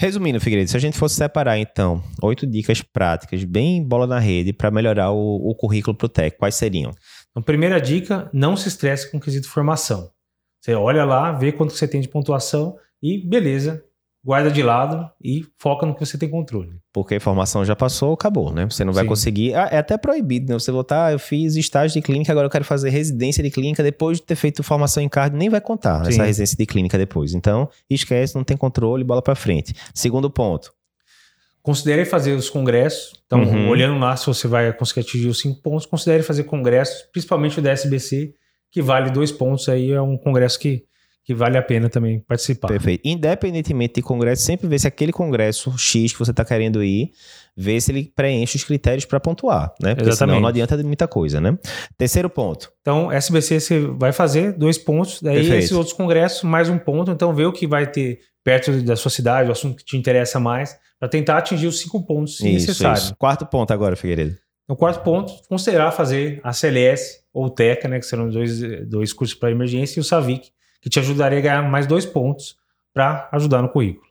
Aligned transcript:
Resumindo, 0.00 0.40
Figueiredo, 0.40 0.70
se 0.70 0.76
a 0.78 0.80
gente 0.80 0.96
fosse 0.96 1.16
separar, 1.16 1.58
então, 1.58 2.02
oito 2.22 2.46
dicas 2.46 2.80
práticas, 2.80 3.44
bem 3.44 3.86
bola 3.86 4.06
na 4.06 4.18
rede, 4.18 4.50
para 4.50 4.70
melhorar 4.70 5.10
o, 5.10 5.36
o 5.50 5.54
currículo 5.54 5.94
para 5.94 6.06
o 6.06 6.08
TEC, 6.08 6.38
quais 6.38 6.54
seriam? 6.54 6.90
Então, 7.30 7.42
primeira 7.42 7.78
dica, 7.78 8.30
não 8.32 8.56
se 8.56 8.68
estresse 8.68 9.10
com 9.10 9.18
o 9.18 9.20
quesito 9.20 9.46
formação. 9.46 10.10
Você 10.58 10.72
olha 10.72 11.04
lá, 11.04 11.32
vê 11.32 11.52
quanto 11.52 11.74
você 11.74 11.86
tem 11.86 12.00
de 12.00 12.08
pontuação 12.08 12.78
e 13.02 13.18
beleza, 13.28 13.84
guarda 14.22 14.50
de 14.50 14.62
lado 14.62 15.08
e 15.22 15.46
foca 15.58 15.86
no 15.86 15.94
que 15.94 16.04
você 16.04 16.18
tem 16.18 16.28
controle. 16.28 16.78
Porque 16.92 17.14
a 17.14 17.16
informação 17.16 17.64
já 17.64 17.74
passou, 17.74 18.12
acabou, 18.12 18.52
né? 18.52 18.66
Você 18.68 18.84
não 18.84 18.92
vai 18.92 19.04
Sim. 19.04 19.08
conseguir. 19.08 19.54
Ah, 19.54 19.68
é 19.70 19.78
até 19.78 19.96
proibido, 19.96 20.52
né? 20.52 20.58
Você 20.58 20.70
botar, 20.70 21.06
ah, 21.06 21.12
eu 21.12 21.18
fiz 21.18 21.56
estágio 21.56 21.94
de 22.00 22.04
clínica, 22.04 22.30
agora 22.30 22.46
eu 22.46 22.50
quero 22.50 22.64
fazer 22.64 22.90
residência 22.90 23.42
de 23.42 23.50
clínica 23.50 23.82
depois 23.82 24.18
de 24.18 24.24
ter 24.24 24.34
feito 24.36 24.62
formação 24.62 25.02
em 25.02 25.08
cardio, 25.08 25.38
nem 25.38 25.48
vai 25.48 25.60
contar 25.60 26.04
Sim. 26.04 26.10
essa 26.12 26.24
residência 26.24 26.56
de 26.56 26.66
clínica 26.66 26.98
depois. 26.98 27.32
Então, 27.32 27.68
esquece, 27.88 28.34
não 28.34 28.44
tem 28.44 28.56
controle, 28.56 29.02
bola 29.04 29.22
pra 29.22 29.34
frente. 29.34 29.74
Segundo 29.94 30.30
ponto. 30.30 30.72
Considere 31.62 32.04
fazer 32.04 32.32
os 32.32 32.48
congressos. 32.48 33.12
Então, 33.26 33.42
Uhum. 33.42 33.68
olhando 33.68 33.98
lá 33.98 34.16
se 34.16 34.26
você 34.26 34.48
vai 34.48 34.72
conseguir 34.72 35.00
atingir 35.00 35.28
os 35.28 35.38
cinco 35.40 35.60
pontos, 35.62 35.86
considere 35.86 36.22
fazer 36.22 36.44
congressos, 36.44 37.02
principalmente 37.12 37.58
o 37.58 37.62
da 37.62 37.70
SBC, 37.70 38.34
que 38.70 38.80
vale 38.80 39.10
dois 39.10 39.30
pontos 39.30 39.68
aí, 39.68 39.92
é 39.92 40.00
um 40.00 40.16
congresso 40.16 40.58
que, 40.58 40.84
que 41.24 41.34
vale 41.34 41.56
a 41.56 41.62
pena 41.62 41.88
também 41.88 42.20
participar. 42.20 42.68
Perfeito. 42.68 43.02
Independentemente 43.04 43.94
de 43.94 44.02
congresso, 44.02 44.42
sempre 44.42 44.66
vê 44.66 44.78
se 44.78 44.86
aquele 44.86 45.12
congresso 45.12 45.76
X 45.76 46.12
que 46.12 46.18
você 46.18 46.30
está 46.30 46.44
querendo 46.44 46.82
ir, 46.82 47.12
vê 47.56 47.80
se 47.80 47.92
ele 47.92 48.10
preenche 48.14 48.56
os 48.56 48.64
critérios 48.64 49.04
para 49.04 49.20
pontuar, 49.20 49.74
né? 49.80 49.94
Porque 49.94 50.04
senão 50.04 50.12
Exatamente. 50.12 50.40
não 50.40 50.48
adianta 50.48 50.76
de 50.76 50.82
muita 50.82 51.06
coisa, 51.06 51.40
né? 51.40 51.58
Terceiro 51.96 52.30
ponto. 52.30 52.72
Então, 52.80 53.12
SBC 53.12 53.60
você 53.60 53.80
vai 53.80 54.12
fazer 54.12 54.52
dois 54.52 54.78
pontos, 54.78 55.20
daí 55.20 55.36
Perfeito. 55.36 55.58
esses 55.58 55.72
outros 55.72 55.92
congressos, 55.92 56.42
mais 56.42 56.68
um 56.68 56.78
ponto. 56.78 57.10
Então, 57.10 57.34
vê 57.34 57.44
o 57.44 57.52
que 57.52 57.66
vai 57.66 57.86
ter 57.86 58.20
perto 58.42 58.82
da 58.82 58.96
sua 58.96 59.10
cidade, 59.10 59.48
o 59.48 59.52
assunto 59.52 59.76
que 59.76 59.84
te 59.84 59.96
interessa 59.96 60.40
mais, 60.40 60.76
para 60.98 61.08
tentar 61.08 61.38
atingir 61.38 61.66
os 61.66 61.78
cinco 61.78 62.04
pontos 62.04 62.38
se 62.38 62.48
Isso, 62.48 62.68
necessário. 62.68 62.98
isso. 62.98 63.14
Quarto 63.16 63.46
ponto 63.46 63.72
agora, 63.72 63.94
Figueiredo. 63.96 64.36
No 64.68 64.76
quarto 64.76 65.02
ponto, 65.02 65.32
considerar 65.48 65.90
fazer 65.92 66.40
a 66.42 66.52
CLS 66.52 67.20
ou 67.32 67.46
o 67.46 67.50
TECA, 67.50 67.88
né, 67.88 67.98
que 67.98 68.06
serão 68.06 68.28
dois, 68.28 68.60
dois 68.88 69.12
cursos 69.12 69.36
para 69.36 69.50
emergência, 69.50 69.98
e 69.98 70.00
o 70.00 70.04
SAVIC, 70.04 70.50
que 70.80 70.88
te 70.90 70.98
ajudaria 70.98 71.38
a 71.38 71.42
ganhar 71.42 71.62
mais 71.68 71.86
dois 71.86 72.04
pontos 72.06 72.56
para 72.92 73.28
ajudar 73.32 73.62
no 73.62 73.68
currículo. 73.68 74.06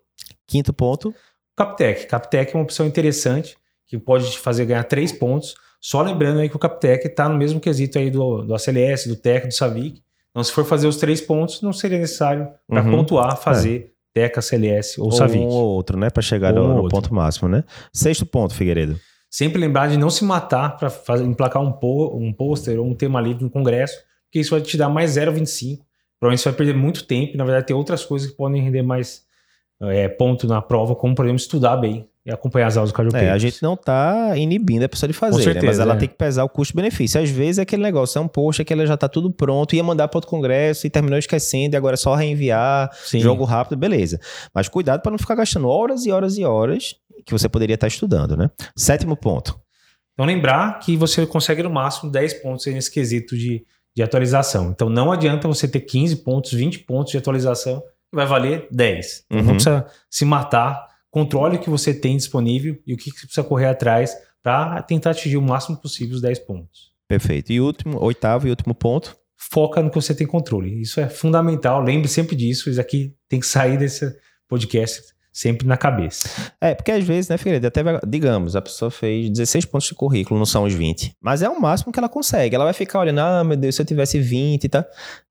Quinto 0.48 0.72
ponto. 0.74 1.14
Captec. 1.56 2.06
Captec 2.08 2.54
é 2.54 2.58
uma 2.58 2.64
opção 2.64 2.86
interessante 2.86 3.58
que 3.88 3.98
pode 3.98 4.32
te 4.32 4.40
fazer 4.40 4.66
ganhar 4.66 4.84
três 4.84 5.12
pontos. 5.12 5.56
Só 5.82 6.02
lembrando 6.02 6.40
aí 6.40 6.50
que 6.50 6.56
o 6.56 6.60
Captec 6.60 7.08
está 7.08 7.28
no 7.30 7.38
mesmo 7.38 7.60
quesito 7.60 7.98
aí 7.98 8.10
do, 8.12 8.44
do 8.44 8.54
ACLS, 8.56 9.08
do 9.08 9.16
TECA, 9.16 9.48
do 9.48 9.54
SAVIC. 9.54 10.02
Então, 10.32 10.44
se 10.44 10.52
for 10.52 10.64
fazer 10.66 10.88
os 10.88 10.98
três 10.98 11.20
pontos, 11.22 11.62
não 11.62 11.74
seria 11.74 11.98
necessário 11.98 12.48
para 12.68 12.84
Uhum. 12.84 12.92
pontuar 12.92 13.36
fazer 13.38 13.94
TECA, 14.14 14.42
CLS 14.42 15.00
ou 15.00 15.06
Ou 15.08 15.12
SAVIC. 15.12 15.40
um 15.44 15.48
ou 15.48 15.70
outro, 15.70 15.98
né? 15.98 16.10
Para 16.10 16.22
chegar 16.22 16.56
Ou 16.58 16.84
no, 16.84 16.88
ponto 16.90 17.14
máximo, 17.14 17.48
né? 17.50 17.64
Sexto 17.94 18.26
ponto, 18.26 18.54
Figueiredo. 18.54 19.00
Sempre 19.30 19.60
lembrar 19.60 19.88
de 19.88 19.98
não 19.98 20.10
se 20.10 20.24
matar 20.24 20.78
para 20.78 21.18
emplacar 21.22 21.62
um, 21.62 21.72
po- 21.72 22.16
um 22.16 22.32
pôster 22.34 22.80
ou 22.80 22.86
um 22.88 22.96
tema 22.96 23.22
livre 23.22 23.44
no 23.44 23.50
congresso, 23.50 23.96
porque 24.26 24.40
isso 24.40 24.52
vai 24.52 24.62
te 24.62 24.76
dar 24.78 24.90
mais 24.90 25.12
0,25. 25.18 25.80
Provavelmente 26.20 26.42
você 26.42 26.50
vai 26.50 26.58
perder 26.58 26.76
muito 26.76 27.06
tempo. 27.06 27.34
e, 27.34 27.38
Na 27.38 27.46
verdade, 27.46 27.68
tem 27.68 27.76
outras 27.76 28.04
coisas 28.04 28.30
que 28.30 28.36
podem 28.36 28.62
render 28.62 28.82
mais 28.82 29.24
é, 29.82 30.08
ponto 30.10 30.48
na 30.48 30.62
prova, 30.62 30.96
como, 30.96 31.16
por 31.16 31.26
exemplo, 31.26 31.40
estudar 31.40 31.78
bem 31.78 32.08
e 32.26 32.32
acompanhar 32.32 32.68
as 32.68 32.76
aulas 32.76 32.92
do 32.92 32.96
cardio 32.96 33.16
É, 33.18 33.30
a 33.30 33.38
gente 33.38 33.64
não 33.64 33.78
tá 33.78 34.34
inibindo 34.36 34.84
a 34.84 34.90
pessoa 34.90 35.08
de 35.08 35.14
fazer, 35.14 35.38
né? 35.38 35.44
certeza, 35.44 35.66
Mas 35.68 35.80
ela 35.80 35.94
é. 35.96 35.98
tem 35.98 36.10
que 36.10 36.16
pesar 36.16 36.44
o 36.44 36.50
custo-benefício. 36.50 37.22
Às 37.22 37.30
vezes 37.30 37.60
é 37.60 37.62
aquele 37.62 37.82
negócio, 37.82 38.20
é 38.20 38.22
um 38.22 38.28
post 38.28 38.64
que 38.66 38.74
ela 38.74 38.86
já 38.86 38.98
tá 38.98 39.08
tudo 39.08 39.32
pronto, 39.32 39.76
ia 39.76 39.84
mandar 39.84 40.10
para 40.10 40.18
outro 40.18 40.30
congresso 40.30 40.86
e 40.86 40.90
terminou 40.90 41.18
esquecendo, 41.18 41.76
e 41.76 41.78
agora 41.78 41.94
é 41.94 41.98
só 41.98 42.14
reenviar, 42.14 42.92
Sim. 42.94 43.20
jogo 43.20 43.46
rápido, 43.46 43.78
beleza. 43.78 44.20
Mas 44.54 44.68
cuidado 44.68 45.02
para 45.02 45.12
não 45.12 45.18
ficar 45.18 45.36
gastando 45.36 45.70
horas 45.70 46.06
e 46.06 46.12
horas 46.12 46.38
e 46.38 46.44
horas 46.44 46.96
que 47.26 47.32
você 47.32 47.48
poderia 47.48 47.76
estar 47.76 47.88
estudando, 47.88 48.36
né? 48.36 48.50
Sétimo 48.76 49.16
ponto. 49.16 49.60
Então, 50.14 50.26
lembrar 50.26 50.80
que 50.80 50.98
você 50.98 51.26
consegue 51.26 51.64
no 51.64 51.70
máximo 51.70 52.12
10 52.12 52.42
pontos 52.42 52.66
nesse 52.66 52.92
quesito 52.92 53.38
de, 53.38 53.64
de 54.00 54.04
atualização. 54.04 54.72
Então, 54.72 54.90
não 54.90 55.12
adianta 55.12 55.46
você 55.46 55.68
ter 55.68 55.82
15 55.82 56.16
pontos, 56.24 56.54
20 56.54 56.80
pontos 56.80 57.12
de 57.12 57.18
atualização, 57.18 57.82
que 57.82 58.16
vai 58.16 58.26
valer 58.26 58.66
10. 58.72 59.26
Então, 59.26 59.38
Uhum. 59.40 59.44
não 59.46 59.54
precisa 59.56 59.86
se 60.10 60.24
matar. 60.24 60.88
Controle 61.12 61.58
o 61.58 61.60
que 61.60 61.70
você 61.70 61.94
tem 61.94 62.16
disponível 62.16 62.78
e 62.88 62.94
o 62.94 62.98
que 62.98 63.12
que 63.12 63.20
você 63.20 63.26
precisa 63.26 63.44
correr 63.46 63.66
atrás 63.66 64.16
para 64.42 64.82
tentar 64.84 65.10
atingir 65.12 65.36
o 65.36 65.42
máximo 65.42 65.76
possível 65.78 66.16
os 66.16 66.22
10 66.22 66.40
pontos. 66.40 66.92
Perfeito. 67.10 67.52
E 67.52 67.60
último, 67.60 68.02
oitavo 68.02 68.48
e 68.48 68.52
último 68.52 68.74
ponto. 68.74 69.18
Foca 69.36 69.82
no 69.82 69.90
que 69.90 69.96
você 69.96 70.14
tem 70.16 70.26
controle. 70.28 70.82
Isso 70.82 71.00
é 71.02 71.10
fundamental. 71.10 71.82
Lembre 71.82 72.08
sempre 72.08 72.36
disso. 72.38 72.70
Isso 72.70 72.80
aqui 72.80 73.14
tem 73.28 73.40
que 73.40 73.48
sair 73.48 73.78
desse 73.78 74.16
podcast 74.48 75.02
sempre 75.32 75.68
na 75.68 75.78
cabeça. 75.78 76.30
É, 76.60 76.74
porque 76.74 76.92
às 76.92 77.04
vezes, 77.04 77.30
né, 77.30 77.38
Figueiredo, 77.38 77.68
até, 77.68 77.84
digamos, 78.08 78.56
a 78.56 78.62
pessoa 78.62 78.92
fez 78.92 79.30
16 79.30 79.66
pontos 79.66 79.88
de 79.88 79.96
currículo, 79.96 80.38
não 80.38 80.46
são 80.46 80.64
os 80.64 80.74
20. 80.74 81.16
Mas 81.22 81.42
é 81.42 81.50
o 81.50 81.60
máximo 81.60 81.92
que 81.92 82.00
ela 82.00 82.10
consegue. 82.10 82.56
Ela 82.56 82.66
vai 82.66 82.74
ficar 82.74 83.00
olhando, 83.00 83.20
ah, 83.20 83.44
meu 83.44 83.58
Deus, 83.58 83.76
se 83.76 83.82
eu 83.82 83.86
tivesse 83.86 84.20
20 84.20 84.64
e 84.64 84.70
tá. 84.70 84.86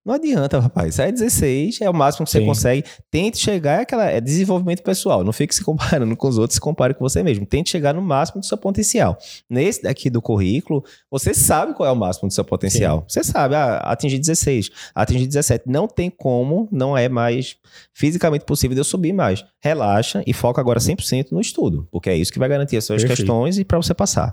Não 0.08 0.14
adianta, 0.14 0.58
rapaz. 0.58 0.98
É 0.98 1.12
16, 1.12 1.82
é 1.82 1.90
o 1.90 1.92
máximo 1.92 2.24
que 2.24 2.32
você 2.32 2.38
Sim. 2.38 2.46
consegue. 2.46 2.84
Tente 3.10 3.36
chegar, 3.36 3.80
é 3.80 3.82
aquela, 3.82 4.06
é 4.06 4.22
desenvolvimento 4.22 4.82
pessoal. 4.82 5.22
Não 5.22 5.34
fique 5.34 5.54
se 5.54 5.62
comparando 5.62 6.16
com 6.16 6.26
os 6.26 6.38
outros, 6.38 6.54
se 6.54 6.60
compare 6.60 6.94
com 6.94 7.00
você 7.00 7.22
mesmo. 7.22 7.44
Tente 7.44 7.68
chegar 7.68 7.92
no 7.92 8.00
máximo 8.00 8.40
do 8.40 8.46
seu 8.46 8.56
potencial. 8.56 9.18
Nesse 9.50 9.82
daqui 9.82 10.08
do 10.08 10.22
currículo, 10.22 10.82
você 11.10 11.34
sabe 11.34 11.74
qual 11.74 11.86
é 11.86 11.92
o 11.92 11.96
máximo 11.96 12.26
do 12.26 12.32
seu 12.32 12.42
potencial. 12.42 13.04
Você 13.06 13.22
sabe, 13.22 13.54
ah, 13.54 13.78
atingir 13.80 14.18
16, 14.18 14.70
atingir 14.94 15.26
17. 15.26 15.64
Não 15.66 15.86
tem 15.86 16.08
como, 16.08 16.66
não 16.72 16.96
é 16.96 17.06
mais 17.08 17.56
fisicamente 17.92 18.46
possível 18.46 18.74
de 18.74 18.80
eu 18.80 18.84
subir 18.84 19.12
mais. 19.12 19.44
Relaxa 19.88 20.22
e 20.26 20.32
foca 20.32 20.60
agora 20.60 20.78
100% 20.78 21.32
no 21.32 21.40
estudo, 21.40 21.88
porque 21.90 22.10
é 22.10 22.16
isso 22.16 22.32
que 22.32 22.38
vai 22.38 22.48
garantir 22.48 22.76
as 22.76 22.84
suas 22.84 23.02
Perfeito. 23.02 23.18
questões 23.18 23.58
e 23.58 23.64
para 23.64 23.78
você 23.78 23.94
passar. 23.94 24.32